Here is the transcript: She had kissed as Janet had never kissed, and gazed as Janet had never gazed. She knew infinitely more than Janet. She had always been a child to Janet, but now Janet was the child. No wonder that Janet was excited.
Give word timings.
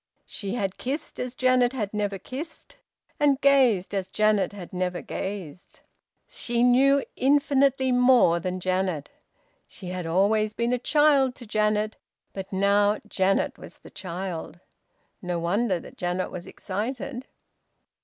She 0.25 0.55
had 0.55 0.79
kissed 0.79 1.19
as 1.19 1.35
Janet 1.35 1.73
had 1.73 1.93
never 1.93 2.17
kissed, 2.17 2.75
and 3.19 3.39
gazed 3.39 3.93
as 3.93 4.09
Janet 4.09 4.51
had 4.51 4.73
never 4.73 4.99
gazed. 4.99 5.81
She 6.27 6.63
knew 6.63 7.03
infinitely 7.15 7.91
more 7.91 8.39
than 8.39 8.59
Janet. 8.59 9.11
She 9.67 9.89
had 9.89 10.07
always 10.07 10.53
been 10.53 10.73
a 10.73 10.79
child 10.79 11.35
to 11.35 11.45
Janet, 11.45 11.97
but 12.33 12.51
now 12.51 12.99
Janet 13.07 13.59
was 13.59 13.77
the 13.77 13.91
child. 13.91 14.59
No 15.21 15.37
wonder 15.37 15.79
that 15.79 15.97
Janet 15.97 16.31
was 16.31 16.47
excited. 16.47 17.27